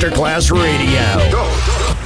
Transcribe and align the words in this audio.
Masterclass 0.00 0.50
Radio. 0.50 1.19